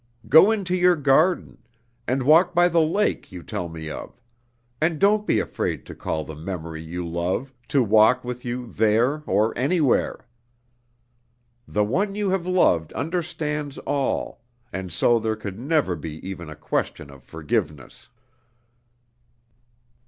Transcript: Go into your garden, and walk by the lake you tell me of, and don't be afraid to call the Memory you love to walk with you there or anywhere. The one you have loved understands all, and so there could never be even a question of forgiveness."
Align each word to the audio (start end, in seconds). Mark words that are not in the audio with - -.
Go 0.29 0.49
into 0.49 0.75
your 0.75 0.95
garden, 0.95 1.59
and 2.07 2.23
walk 2.23 2.55
by 2.55 2.67
the 2.67 2.81
lake 2.81 3.31
you 3.31 3.43
tell 3.43 3.69
me 3.69 3.87
of, 3.91 4.19
and 4.81 4.97
don't 4.97 5.27
be 5.27 5.39
afraid 5.39 5.85
to 5.85 5.93
call 5.93 6.23
the 6.23 6.33
Memory 6.33 6.81
you 6.81 7.07
love 7.07 7.53
to 7.67 7.83
walk 7.83 8.23
with 8.23 8.43
you 8.43 8.65
there 8.65 9.21
or 9.27 9.55
anywhere. 9.55 10.27
The 11.67 11.83
one 11.83 12.15
you 12.15 12.31
have 12.31 12.47
loved 12.47 12.91
understands 12.93 13.77
all, 13.77 14.41
and 14.73 14.91
so 14.91 15.19
there 15.19 15.35
could 15.35 15.59
never 15.59 15.95
be 15.95 16.13
even 16.27 16.49
a 16.49 16.55
question 16.55 17.11
of 17.11 17.23
forgiveness." 17.23 18.09